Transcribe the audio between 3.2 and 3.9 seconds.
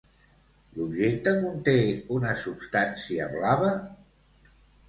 blava?